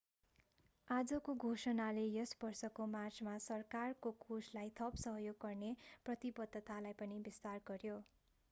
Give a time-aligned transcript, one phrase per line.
[0.87, 5.71] आजको घोषणाले यस वर्षको मार्चमा सरकारको कोषलाई थप सहयोग गर्ने
[6.05, 7.99] प्रतिबद्धतालाई पनि विस्तार गर्‍यो।